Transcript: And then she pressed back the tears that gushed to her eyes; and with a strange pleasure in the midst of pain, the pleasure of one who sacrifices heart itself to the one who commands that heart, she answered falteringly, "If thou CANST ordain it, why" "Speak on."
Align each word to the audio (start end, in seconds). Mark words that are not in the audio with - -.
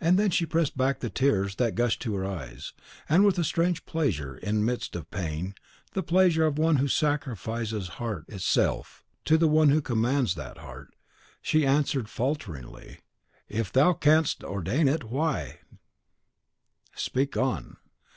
And 0.00 0.18
then 0.18 0.30
she 0.32 0.44
pressed 0.44 0.76
back 0.76 0.98
the 0.98 1.08
tears 1.08 1.54
that 1.54 1.76
gushed 1.76 2.02
to 2.02 2.16
her 2.16 2.24
eyes; 2.24 2.72
and 3.08 3.24
with 3.24 3.38
a 3.38 3.44
strange 3.44 3.86
pleasure 3.86 4.36
in 4.36 4.56
the 4.56 4.62
midst 4.62 4.96
of 4.96 5.08
pain, 5.12 5.54
the 5.92 6.02
pleasure 6.02 6.44
of 6.44 6.58
one 6.58 6.78
who 6.78 6.88
sacrifices 6.88 7.86
heart 8.02 8.24
itself 8.26 9.04
to 9.24 9.38
the 9.38 9.46
one 9.46 9.68
who 9.68 9.80
commands 9.80 10.34
that 10.34 10.58
heart, 10.58 10.96
she 11.40 11.64
answered 11.64 12.08
falteringly, 12.08 12.98
"If 13.48 13.72
thou 13.72 13.92
CANST 13.92 14.42
ordain 14.42 14.88
it, 14.88 15.04
why" 15.04 15.60
"Speak 16.96 17.36
on." 17.36 17.76